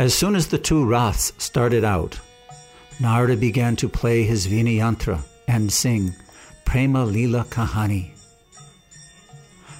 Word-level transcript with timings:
As 0.00 0.14
soon 0.14 0.34
as 0.34 0.46
the 0.46 0.56
two 0.56 0.86
Raths 0.86 1.34
started 1.36 1.84
out, 1.84 2.18
Narada 3.00 3.36
began 3.36 3.76
to 3.76 3.86
play 3.86 4.22
his 4.22 4.46
Vina 4.46 4.70
Yantra 4.70 5.20
and 5.46 5.70
sing 5.70 6.14
Prema 6.64 7.04
Lila 7.04 7.44
Kahani. 7.50 8.12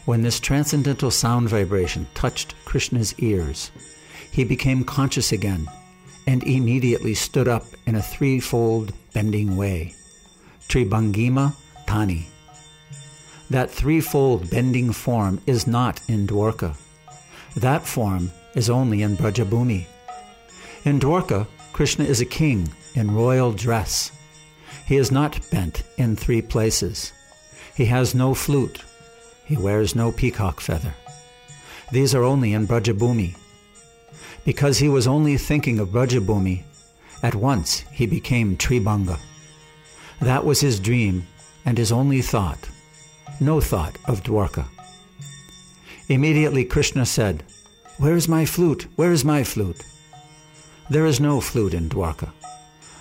When 0.05 0.21
this 0.21 0.39
transcendental 0.39 1.11
sound 1.11 1.49
vibration 1.49 2.07
touched 2.13 2.55
Krishna's 2.67 3.19
ears, 3.19 3.71
he 4.31 4.45
became 4.45 4.85
conscious 4.85 5.33
again 5.33 5.67
and 6.27 6.43
immediately 6.43 7.15
stood 7.15 7.49
up 7.49 7.65
in 7.87 7.95
a 7.95 8.03
threefold 8.03 8.93
bending 9.15 9.57
way. 9.57 9.95
Tribhangima 10.69 11.55
Tani. 11.87 12.27
That 13.49 13.71
threefold 13.71 14.51
bending 14.51 14.93
form 14.93 15.41
is 15.47 15.67
not 15.67 16.03
in 16.09 16.27
Dwarka. 16.27 16.77
That 17.57 17.87
form 17.87 18.33
is 18.55 18.69
only 18.69 19.01
in 19.01 19.17
Brajabhumi. 19.17 19.87
In 20.83 20.99
Dwarka, 20.99 21.47
Krishna 21.75 22.07
is 22.07 22.23
a 22.23 22.27
king 22.27 22.73
in 22.95 23.15
royal 23.15 23.53
dress. 23.53 24.13
He 24.87 24.97
is 24.97 25.13
not 25.13 25.39
bent 25.51 25.83
in 25.99 26.17
three 26.17 26.41
places. 26.41 27.13
He 27.75 27.85
has 27.87 28.15
no 28.15 28.33
flute. 28.35 28.83
He 29.45 29.59
wears 29.59 29.95
no 29.95 30.11
peacock 30.11 30.61
feather. 30.61 30.95
These 31.93 32.15
are 32.15 32.25
only 32.25 32.55
in 32.55 32.67
Brajabhumi. 32.67 33.37
Because 34.45 34.79
he 34.79 34.89
was 34.89 35.07
only 35.07 35.37
thinking 35.37 35.79
of 35.81 35.91
Brajabhumi, 35.91 36.63
at 37.23 37.35
once 37.35 37.81
he 37.93 38.07
became 38.07 38.57
Tribhanga. 38.57 39.19
That 40.21 40.47
was 40.47 40.61
his 40.61 40.81
dream 40.81 41.27
and 41.67 41.77
his 41.77 41.93
only 41.93 42.23
thought, 42.23 42.71
no 43.39 43.61
thought 43.61 43.99
of 44.07 44.23
Dwarka. 44.23 44.65
Immediately 46.09 46.65
Krishna 46.65 47.05
said, 47.05 47.45
Where 47.99 48.17
is 48.17 48.29
my 48.29 48.47
flute? 48.47 48.87
Where 48.97 49.13
is 49.13 49.25
my 49.25 49.45
flute? 49.45 49.83
There 50.91 51.07
is 51.07 51.21
no 51.21 51.41
flute 51.41 51.73
in 51.73 51.89
Dwarka. 51.89 52.31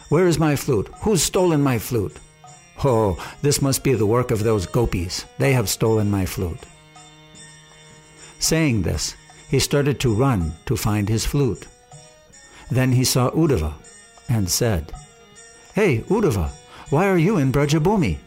Where 0.10 0.28
is 0.28 0.38
my 0.38 0.56
flute? 0.56 0.90
Who's 1.02 1.24
stolen 1.24 1.64
my 1.64 1.80
flute? 1.80 2.16
Oh, 2.84 3.18
this 3.42 3.64
must 3.64 3.84
be 3.84 3.96
the 3.96 4.06
work 4.06 4.30
of 4.30 4.44
those 4.44 4.68
gopis. 4.68 5.26
They 5.40 5.54
have 5.54 5.68
stolen 5.68 6.12
my 6.12 6.26
flute. 6.28 6.64
Saying 8.38 8.84
this, 8.84 9.16
he 9.50 9.58
started 9.60 10.00
to 10.02 10.14
run 10.14 10.54
to 10.68 10.78
find 10.78 11.10
his 11.10 11.26
flute. 11.26 11.68
Then 12.70 12.92
he 12.92 13.04
saw 13.04 13.32
Uddhava 13.32 13.74
and 14.30 14.48
said, 14.48 14.94
Hey, 15.74 16.02
Uddhava, 16.10 16.52
why 16.92 17.08
are 17.08 17.18
you 17.18 17.38
in 17.38 17.52
Brajabhumi? 17.52 18.20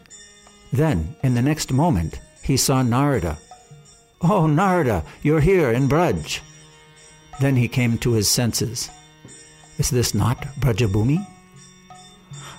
Then, 0.73 1.15
in 1.23 1.35
the 1.35 1.41
next 1.41 1.71
moment, 1.71 2.19
he 2.41 2.57
saw 2.57 2.81
Narada. 2.81 3.37
Oh, 4.21 4.45
Narada, 4.45 5.05
you're 5.21 5.39
here 5.39 5.71
in 5.71 5.87
Braj. 5.87 6.41
Then 7.39 7.55
he 7.55 7.67
came 7.67 7.97
to 7.99 8.11
his 8.11 8.29
senses. 8.29 8.89
Is 9.77 9.89
this 9.89 10.13
not 10.13 10.41
Brajabhumi? 10.59 11.25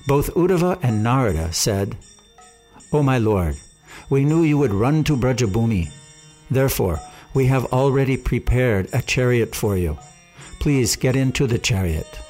Both 0.06 0.34
Uddhava 0.34 0.78
and 0.82 1.02
Narada 1.02 1.52
said, 1.52 1.96
O 2.92 3.02
my 3.02 3.18
lord, 3.18 3.56
we 4.10 4.24
knew 4.24 4.42
you 4.42 4.58
would 4.58 4.74
run 4.74 5.04
to 5.04 5.16
Brajabhumi. 5.16 5.90
Therefore, 6.50 7.00
we 7.32 7.46
have 7.46 7.72
already 7.72 8.16
prepared 8.16 8.88
a 8.92 9.02
chariot 9.02 9.54
for 9.54 9.76
you. 9.76 9.98
Please 10.60 10.96
get 10.96 11.16
into 11.16 11.46
the 11.46 11.58
chariot. 11.58 12.20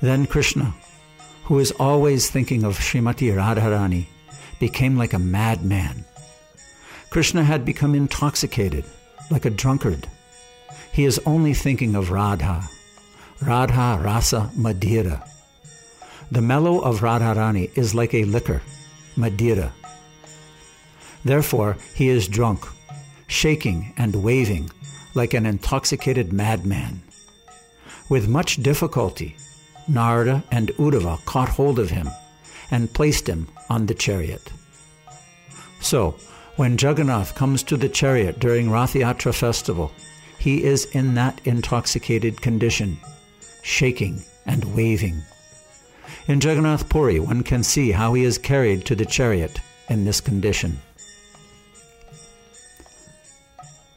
Then 0.00 0.26
Krishna, 0.26 0.74
who 1.44 1.58
is 1.58 1.70
always 1.72 2.28
thinking 2.28 2.64
of 2.64 2.78
Srimati 2.78 3.32
Radharani, 3.34 4.06
became 4.58 4.96
like 4.96 5.12
a 5.12 5.18
madman. 5.18 6.04
Krishna 7.10 7.44
had 7.44 7.64
become 7.64 7.94
intoxicated, 7.94 8.84
like 9.30 9.44
a 9.44 9.50
drunkard. 9.50 10.08
He 10.92 11.04
is 11.04 11.20
only 11.24 11.54
thinking 11.54 11.94
of 11.94 12.10
Radha, 12.10 12.68
Radha 13.42 14.00
Rasa 14.02 14.50
Madhira. 14.56 15.28
The 16.30 16.40
mellow 16.40 16.80
of 16.80 17.00
Radharani 17.00 17.76
is 17.76 17.94
like 17.94 18.14
a 18.14 18.24
liquor, 18.24 18.62
Madhira. 19.16 19.72
Therefore, 21.24 21.76
he 21.94 22.08
is 22.08 22.28
drunk 22.28 22.66
shaking 23.26 23.92
and 23.96 24.22
waving 24.22 24.70
like 25.14 25.34
an 25.34 25.46
intoxicated 25.46 26.32
madman. 26.32 27.02
With 28.08 28.28
much 28.28 28.62
difficulty, 28.62 29.36
Narada 29.88 30.44
and 30.50 30.68
Uddhava 30.78 31.24
caught 31.24 31.48
hold 31.48 31.78
of 31.78 31.90
him 31.90 32.08
and 32.70 32.92
placed 32.92 33.28
him 33.28 33.48
on 33.68 33.86
the 33.86 33.94
chariot. 33.94 34.52
So, 35.80 36.16
when 36.56 36.78
Jagannath 36.78 37.34
comes 37.34 37.62
to 37.64 37.76
the 37.76 37.88
chariot 37.88 38.38
during 38.38 38.68
Rathayatra 38.68 39.34
festival, 39.34 39.92
he 40.38 40.62
is 40.62 40.84
in 40.86 41.14
that 41.14 41.40
intoxicated 41.44 42.40
condition, 42.40 42.98
shaking 43.64 44.22
and 44.46 44.76
waving. 44.76 45.22
In 46.28 46.40
Jagannath 46.40 46.88
Puri, 46.88 47.18
one 47.18 47.42
can 47.42 47.64
see 47.64 47.90
how 47.90 48.12
he 48.14 48.22
is 48.22 48.38
carried 48.38 48.84
to 48.84 48.94
the 48.94 49.06
chariot 49.06 49.58
in 49.88 50.04
this 50.04 50.20
condition. 50.20 50.78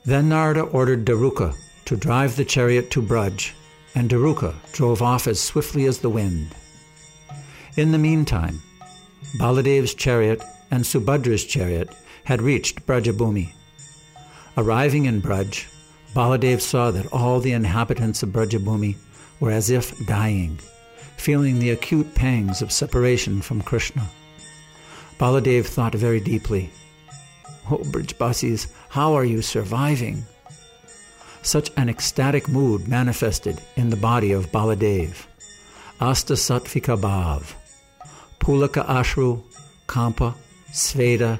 Then 0.05 0.29
Narada 0.29 0.61
ordered 0.61 1.05
Daruka 1.05 1.53
to 1.85 1.97
drive 1.97 2.37
the 2.37 2.45
chariot 2.45 2.89
to 2.91 3.01
Braj, 3.01 3.51
and 3.93 4.09
Daruka 4.09 4.55
drove 4.71 5.01
off 5.01 5.27
as 5.27 5.39
swiftly 5.39 5.85
as 5.85 5.99
the 5.99 6.09
wind. 6.09 6.55
In 7.75 7.91
the 7.91 7.97
meantime, 7.97 8.61
Baladev's 9.37 9.93
chariot 9.93 10.41
and 10.71 10.83
Subhadra's 10.83 11.43
chariot 11.43 11.89
had 12.23 12.41
reached 12.41 12.85
Brajabhumi. 12.85 13.51
Arriving 14.55 15.05
in 15.05 15.21
Braj, 15.21 15.65
Baladev 16.13 16.61
saw 16.61 16.89
that 16.91 17.11
all 17.11 17.39
the 17.41 17.51
inhabitants 17.51 18.23
of 18.23 18.29
Brajabhumi 18.29 18.95
were 19.39 19.51
as 19.51 19.69
if 19.69 20.05
dying, 20.05 20.59
feeling 21.15 21.59
the 21.59 21.71
acute 21.71 22.15
pangs 22.15 22.61
of 22.61 22.71
separation 22.71 23.41
from 23.41 23.61
Krishna. 23.61 24.07
Baladev 25.19 25.65
thought 25.65 25.95
very 25.95 26.19
deeply 26.19 26.71
Oh, 27.69 27.79
Brijbasis, 27.79 28.67
how 28.89 29.13
are 29.13 29.25
you 29.25 29.41
surviving? 29.41 30.23
Such 31.41 31.69
an 31.75 31.89
ecstatic 31.89 32.47
mood 32.47 32.87
manifested 32.87 33.61
in 33.75 33.89
the 33.89 33.97
body 33.97 34.31
of 34.31 34.51
Baladev. 34.53 35.25
Asta 35.99 36.33
Sattvika 36.33 36.97
Bhav, 36.97 37.53
Pulaka 38.39 38.85
Ashru, 38.85 39.43
Kampa, 39.87 40.33
Sveda, 40.71 41.39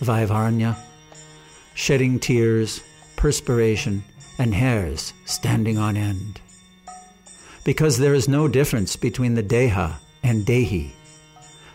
Vaivarnya, 0.00 0.76
shedding 1.74 2.18
tears, 2.18 2.80
perspiration, 3.16 4.02
and 4.38 4.54
hairs 4.54 5.12
standing 5.26 5.76
on 5.76 5.96
end. 5.96 6.40
Because 7.66 7.98
there 7.98 8.14
is 8.14 8.28
no 8.28 8.46
difference 8.46 8.94
between 8.94 9.34
the 9.34 9.42
Deha 9.42 9.96
and 10.22 10.46
Dehi, 10.46 10.92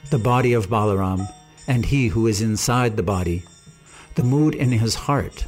the 0.09 0.18
body 0.18 0.53
of 0.53 0.69
Balaram, 0.69 1.28
and 1.68 1.85
he 1.85 2.07
who 2.07 2.28
is 2.28 2.41
inside 2.41 2.96
the 2.96 3.03
body 3.03 3.44
the 4.16 4.24
mood 4.24 4.56
in 4.56 4.72
his 4.72 4.96
heart 4.96 5.46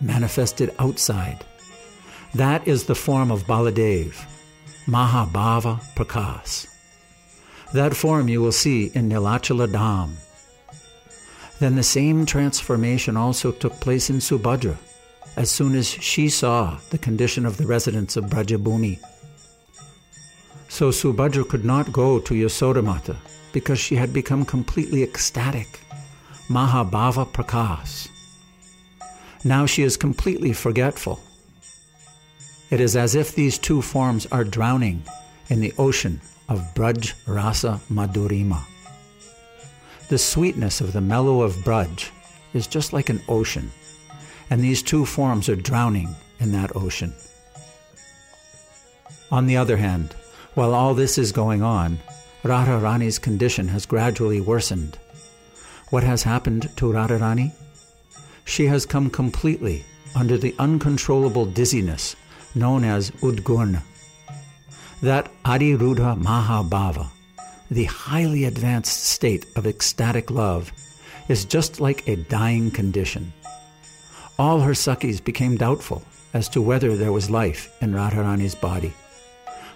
manifested 0.00 0.74
outside. 0.78 1.42
That 2.34 2.68
is 2.68 2.84
the 2.84 2.94
form 2.94 3.30
of 3.30 3.44
Baladev, 3.44 4.12
Mahabhava 4.86 5.80
Prakas. 5.94 6.66
That 7.72 7.96
form 7.96 8.28
you 8.28 8.42
will 8.42 8.52
see 8.52 8.90
in 8.94 9.08
Nilachala 9.08 9.68
Dham. 9.68 10.16
Then 11.60 11.76
the 11.76 11.82
same 11.82 12.26
transformation 12.26 13.16
also 13.16 13.52
took 13.52 13.72
place 13.80 14.10
in 14.10 14.16
Subhadra 14.16 14.76
as 15.36 15.50
soon 15.50 15.74
as 15.74 15.88
she 15.88 16.28
saw 16.28 16.78
the 16.90 16.98
condition 16.98 17.46
of 17.46 17.56
the 17.56 17.66
residents 17.66 18.18
of 18.18 18.24
Brajabhumi. 18.26 18.98
So 20.68 20.90
Subhadra 20.90 21.48
could 21.48 21.64
not 21.64 21.92
go 21.92 22.18
to 22.20 22.34
Yasodamata 22.34 23.16
because 23.52 23.78
she 23.78 23.96
had 23.96 24.12
become 24.12 24.44
completely 24.44 25.02
ecstatic. 25.02 25.80
Mahabhava 26.48 27.26
Prakas. 27.26 28.08
Now 29.44 29.66
she 29.66 29.82
is 29.82 29.96
completely 29.96 30.52
forgetful. 30.52 31.20
It 32.70 32.80
is 32.80 32.96
as 32.96 33.14
if 33.14 33.34
these 33.34 33.58
two 33.58 33.80
forms 33.80 34.26
are 34.26 34.44
drowning 34.44 35.02
in 35.48 35.60
the 35.60 35.72
ocean 35.78 36.20
of 36.48 36.74
Braj 36.74 37.14
Rasa 37.26 37.80
Madhurima. 37.90 38.62
The 40.08 40.18
sweetness 40.18 40.80
of 40.80 40.92
the 40.92 41.00
mellow 41.00 41.42
of 41.42 41.54
Braj 41.64 42.10
is 42.54 42.66
just 42.66 42.92
like 42.92 43.08
an 43.08 43.20
ocean, 43.28 43.70
and 44.50 44.60
these 44.62 44.82
two 44.82 45.04
forms 45.04 45.48
are 45.48 45.56
drowning 45.56 46.14
in 46.40 46.52
that 46.52 46.74
ocean. 46.76 47.12
On 49.30 49.46
the 49.46 49.56
other 49.56 49.76
hand, 49.76 50.14
while 50.58 50.74
all 50.74 50.92
this 50.92 51.18
is 51.18 51.30
going 51.30 51.62
on, 51.62 51.96
Radharani's 52.42 53.20
condition 53.20 53.68
has 53.68 53.86
gradually 53.86 54.40
worsened. 54.40 54.98
What 55.90 56.02
has 56.02 56.24
happened 56.24 56.68
to 56.78 56.86
Radharani? 56.86 57.52
She 58.44 58.66
has 58.66 58.84
come 58.84 59.08
completely 59.08 59.84
under 60.16 60.36
the 60.36 60.56
uncontrollable 60.58 61.46
dizziness 61.46 62.16
known 62.56 62.82
as 62.82 63.12
Udghurna. 63.22 63.84
That 65.00 65.30
Adhirudha 65.44 66.20
Mahabhava, 66.20 67.06
the 67.70 67.84
highly 67.84 68.42
advanced 68.42 69.04
state 69.04 69.46
of 69.54 69.64
ecstatic 69.64 70.28
love, 70.28 70.72
is 71.28 71.44
just 71.44 71.80
like 71.80 72.08
a 72.08 72.16
dying 72.16 72.72
condition. 72.72 73.32
All 74.40 74.58
her 74.58 74.72
Sakhis 74.72 75.22
became 75.22 75.56
doubtful 75.56 76.02
as 76.34 76.48
to 76.48 76.60
whether 76.60 76.96
there 76.96 77.12
was 77.12 77.30
life 77.30 77.72
in 77.80 77.92
Radharani's 77.92 78.56
body. 78.56 78.92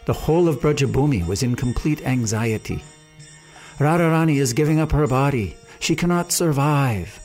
The 0.05 0.13
whole 0.13 0.49
of 0.49 0.61
Brajabhumi 0.61 1.27
was 1.27 1.43
in 1.43 1.55
complete 1.55 2.05
anxiety. 2.05 2.83
Radharani 3.79 4.37
is 4.37 4.53
giving 4.53 4.81
up 4.81 4.93
her 4.93 5.07
body. 5.07 5.57
She 5.79 5.97
cannot 5.97 6.33
survive. 6.33 7.21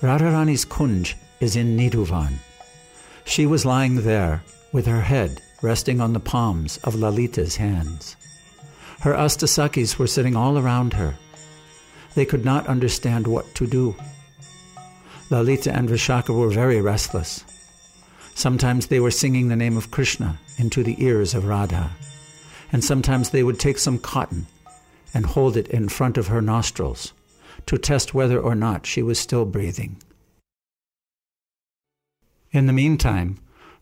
Radharani's 0.00 0.64
kunj 0.64 1.14
is 1.40 1.56
in 1.56 1.76
Nidhuvan. 1.76 2.34
She 3.24 3.46
was 3.46 3.66
lying 3.66 4.02
there 4.02 4.42
with 4.72 4.86
her 4.86 5.02
head 5.02 5.40
resting 5.62 6.00
on 6.00 6.12
the 6.12 6.20
palms 6.20 6.78
of 6.84 6.94
Lalita's 6.94 7.56
hands. 7.56 8.16
Her 9.00 9.12
Astasakhis 9.12 9.98
were 9.98 10.06
sitting 10.06 10.36
all 10.36 10.58
around 10.58 10.94
her. 10.94 11.16
They 12.14 12.24
could 12.24 12.44
not 12.44 12.66
understand 12.66 13.26
what 13.26 13.54
to 13.56 13.66
do. 13.66 13.94
Lalita 15.30 15.72
and 15.72 15.88
Vishaka 15.88 16.34
were 16.34 16.50
very 16.50 16.80
restless. 16.80 17.44
Sometimes 18.40 18.86
they 18.86 19.00
were 19.00 19.10
singing 19.10 19.48
the 19.48 19.54
name 19.54 19.76
of 19.76 19.90
Krishna 19.90 20.38
into 20.56 20.82
the 20.82 20.96
ears 21.04 21.34
of 21.34 21.44
Radha, 21.44 21.90
and 22.72 22.82
sometimes 22.82 23.28
they 23.28 23.42
would 23.42 23.60
take 23.60 23.76
some 23.76 23.98
cotton 23.98 24.46
and 25.12 25.26
hold 25.26 25.58
it 25.58 25.68
in 25.68 25.90
front 25.90 26.16
of 26.16 26.28
her 26.28 26.40
nostrils 26.40 27.12
to 27.66 27.76
test 27.76 28.14
whether 28.14 28.40
or 28.40 28.54
not 28.54 28.86
she 28.86 29.02
was 29.02 29.18
still 29.18 29.44
breathing. 29.44 29.98
In 32.50 32.64
the 32.64 32.72
meantime, 32.72 33.36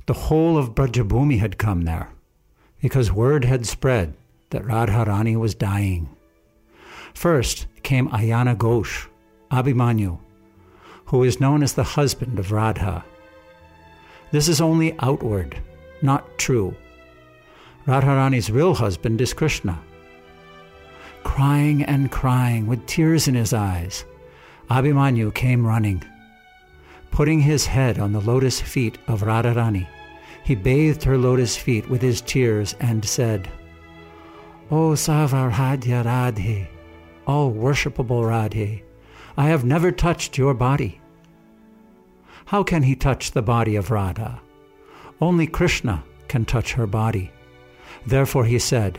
the 0.06 0.26
whole 0.26 0.58
of 0.58 0.75
Brajabhumi 0.75 1.38
had 1.38 1.56
come 1.56 1.82
there, 1.82 2.08
because 2.82 3.12
word 3.12 3.44
had 3.44 3.64
spread 3.64 4.14
that 4.50 4.64
Radharani 4.64 5.37
was 5.37 5.54
dying. 5.54 6.08
First 7.14 7.66
came 7.84 8.08
Ayana 8.08 8.56
Ghosh, 8.56 9.06
Abhimanyu, 9.52 10.19
who 11.04 11.22
is 11.22 11.40
known 11.40 11.62
as 11.62 11.75
the 11.75 11.94
husband 11.94 12.40
of 12.40 12.50
Radha. 12.50 13.04
This 14.30 14.48
is 14.48 14.60
only 14.60 14.94
outward, 15.00 15.56
not 16.02 16.38
true. 16.38 16.76
Radharani's 17.86 18.50
real 18.50 18.75
husband 18.75 19.20
is 19.20 19.32
Krishna. 19.32 19.80
Crying 21.25 21.82
and 21.82 22.10
crying 22.10 22.66
with 22.66 22.86
tears 22.86 23.28
in 23.28 23.34
his 23.34 23.54
eyes, 23.54 24.04
Abhimanyu 24.70 25.34
came 25.34 25.66
running. 25.66 26.04
Putting 27.10 27.40
his 27.40 27.64
head 27.66 27.98
on 27.98 28.12
the 28.12 28.20
lotus 28.20 28.60
feet 28.60 28.98
of 29.08 29.22
Radharani, 29.22 29.86
he 30.44 30.54
bathed 30.54 31.02
her 31.04 31.16
lotus 31.16 31.56
feet 31.56 31.88
with 31.88 32.02
his 32.02 32.20
tears 32.20 32.75
and 32.80 33.04
said, 33.04 33.48
O 34.70 34.92
Sarvaradhya 34.92 36.04
Radhe, 36.04 36.69
all 37.26 37.50
worshipable 37.50 38.25
Radhe, 38.25 38.82
I 39.38 39.46
have 39.46 39.64
never 39.64 39.90
touched 39.90 40.36
your 40.36 40.52
body. 40.52 40.97
How 42.48 42.62
can 42.62 42.82
he 42.82 42.96
touch 42.96 43.32
the 43.32 43.42
body 43.42 43.76
of 43.76 43.90
Radha? 43.90 44.40
Only 45.20 45.46
Krishna 45.46 46.02
can 46.28 46.46
touch 46.46 46.72
her 46.72 46.86
body. 46.86 47.30
Therefore 48.06 48.46
he 48.46 48.58
said, 48.58 48.98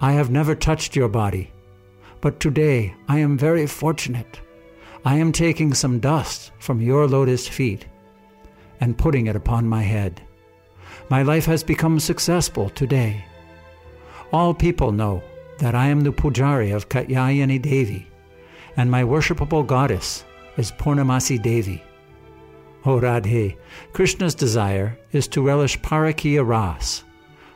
I 0.00 0.12
have 0.12 0.30
never 0.30 0.54
touched 0.54 0.94
your 0.94 1.08
body, 1.08 1.50
but 2.20 2.38
today 2.38 2.94
I 3.08 3.18
am 3.18 3.36
very 3.36 3.66
fortunate. 3.66 4.40
I 5.04 5.16
am 5.16 5.32
taking 5.32 5.74
some 5.74 5.98
dust 5.98 6.52
from 6.60 6.80
your 6.80 7.08
lotus 7.08 7.48
feet 7.48 7.88
and 8.78 8.96
putting 8.96 9.26
it 9.26 9.34
upon 9.34 9.66
my 9.66 9.82
head. 9.82 10.22
My 11.10 11.22
life 11.22 11.46
has 11.46 11.64
become 11.64 11.98
successful 11.98 12.70
today. 12.70 13.24
All 14.32 14.54
people 14.54 14.92
know 14.92 15.24
that 15.58 15.74
I 15.74 15.88
am 15.88 16.02
the 16.02 16.12
pujari 16.12 16.72
of 16.72 16.88
Katyayani 16.88 17.60
Devi, 17.60 18.06
and 18.76 18.88
my 18.88 19.02
worshipable 19.02 19.66
goddess 19.66 20.24
is 20.56 20.70
Purnamasi 20.70 21.42
Devi. 21.42 21.82
O 22.86 23.00
Radhe, 23.00 23.56
Krishna's 23.92 24.36
desire 24.36 24.96
is 25.10 25.26
to 25.28 25.42
relish 25.42 25.76
Parakiya 25.80 26.46
Ras, 26.46 27.02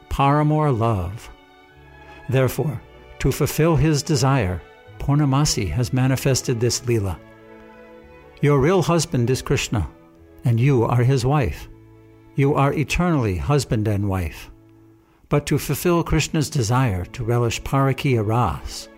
paramour 0.09 0.73
love. 0.73 1.31
Therefore, 2.29 2.83
to 3.21 3.31
fulfill 3.31 3.77
his 3.77 4.03
desire, 4.03 4.61
Purnamasi 4.99 5.71
has 5.71 5.93
manifested 5.93 6.59
this 6.59 6.81
Leela. 6.81 7.17
Your 8.41 8.59
real 8.59 8.83
husband 8.83 9.31
is 9.31 9.41
Krishna, 9.41 9.89
and 10.45 10.59
you 10.59 10.83
are 10.83 11.05
his 11.05 11.25
wife. 11.25 11.69
You 12.35 12.55
are 12.55 12.73
eternally 12.73 13.37
husband 13.37 13.87
and 13.87 14.09
wife. 14.09 14.51
But 15.29 15.47
to 15.47 15.59
fulfill 15.59 16.03
Krishna's 16.03 16.51
desire 16.51 17.05
to 17.05 17.23
relish 17.23 17.63
Parakiya 17.63 18.27
Ras, 18.27 18.89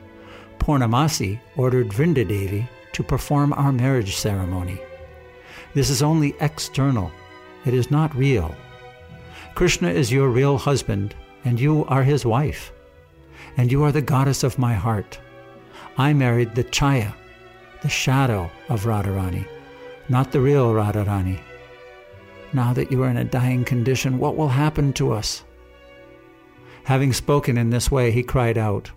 Purnamasi 0.59 1.41
ordered 1.57 1.89
Vrindadevi 1.89 2.67
to 2.93 3.03
perform 3.03 3.53
our 3.53 3.73
marriage 3.73 4.17
ceremony. 4.17 4.81
This 5.75 5.91
is 5.91 6.03
only 6.03 6.35
external, 6.41 7.11
it 7.65 7.75
is 7.75 7.91
not 7.91 8.15
real. 8.15 8.55
Krishna 9.55 9.89
is 9.89 10.13
your 10.13 10.29
real 10.29 10.59
husband, 10.59 11.15
and 11.45 11.61
you 11.61 11.85
are 11.87 12.03
his 12.03 12.25
wife. 12.25 12.73
And 13.57 13.71
you 13.71 13.83
are 13.85 13.93
the 13.93 14.03
goddess 14.03 14.45
of 14.45 14.59
my 14.59 14.75
heart. 14.75 15.19
I 15.99 16.13
married 16.13 16.55
the 16.55 16.65
Chaya, 16.65 17.15
the 17.83 17.89
shadow 17.89 18.51
of 18.69 18.85
Radharani, 18.85 19.47
not 20.09 20.33
the 20.33 20.41
real 20.41 20.73
Radharani. 20.73 21.39
Now 22.53 22.73
that 22.73 22.91
you 22.91 23.03
are 23.03 23.09
in 23.09 23.17
a 23.17 23.25
dying 23.25 23.65
condition, 23.65 24.19
what 24.19 24.37
will 24.37 24.49
happen 24.49 24.93
to 24.95 25.13
us? 25.13 25.45
Having 26.85 27.13
spoken 27.13 27.57
in 27.57 27.71
this 27.71 27.91
way, 27.91 28.11
he 28.11 28.23
cried 28.23 28.59
out, 28.59 28.91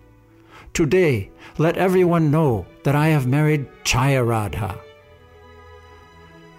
Today, 0.72 1.30
let 1.58 1.76
everyone 1.76 2.30
know 2.30 2.66
that 2.84 2.94
I 2.94 3.08
have 3.08 3.26
married 3.26 3.66
Chaya 3.84 4.26
Radha. 4.26 4.78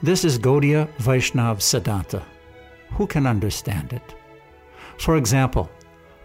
This 0.03 0.23
is 0.23 0.37
Gaudiya 0.37 0.87
Vaishnav 0.97 1.57
Siddhanta. 1.57 2.21
Who 2.91 3.07
can 3.07 3.25
understand 3.25 3.93
it? 3.93 4.13
For 4.99 5.17
example, 5.17 5.71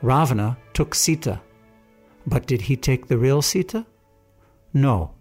Ravana 0.03 0.59
took 0.75 0.95
Sita, 0.95 1.41
but 2.27 2.47
did 2.47 2.61
he 2.61 2.77
take 2.77 3.07
the 3.07 3.17
real 3.17 3.41
Sita? 3.41 3.87
No, 4.75 5.13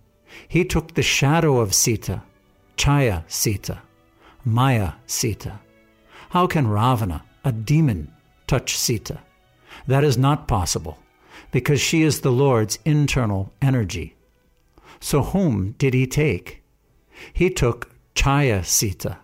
he 0.50 0.65
took 0.65 0.94
the 0.94 1.01
shadow 1.01 1.59
of 1.59 1.74
Sita, 1.74 2.24
Chaya 2.75 3.24
Sita, 3.27 3.83
Maya 4.44 4.94
Sita. 5.06 5.62
How 6.31 6.45
can 6.45 6.68
Ravana, 6.68 7.24
a 7.45 7.53
demon, 7.53 8.12
touch 8.48 8.77
Sita? 8.77 9.19
That 9.88 10.03
is 10.03 10.18
not 10.18 10.50
possible, 10.50 11.00
because 11.51 11.80
she 11.80 12.01
is 12.01 12.19
the 12.19 12.33
Lord's 12.33 12.80
internal 12.83 13.53
energy. 13.62 14.18
So 15.00 15.24
whom 15.24 15.71
did 15.77 15.94
he 15.94 16.06
take? 16.06 16.63
He 17.31 17.50
took 17.50 17.91
Chaya 18.16 18.63
Sita. 18.66 19.19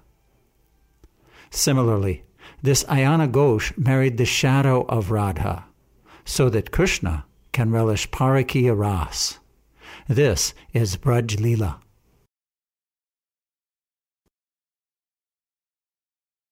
Similarly, 1.50 2.24
this 2.62 2.84
Ayana 2.86 3.32
Ghosh 3.32 3.78
married 3.78 4.18
the 4.18 4.26
shadow 4.26 4.82
of 4.88 5.12
Radha, 5.12 5.66
so 6.26 6.50
that 6.50 6.72
Krishna 6.72 7.26
can 7.52 7.72
relish 7.72 8.10
Parakiya 8.10 8.78
Ras. 8.78 9.40
This 10.08 10.54
is 10.74 10.98
Braj 10.98 11.38
Leela. 11.38 11.80